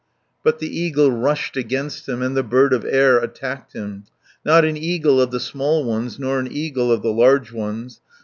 [0.43, 4.05] But the eagle rushed against him, And the bird of air attacked him;
[4.43, 8.01] Not an eagle of the small ones, Nor an eagle of the large ones.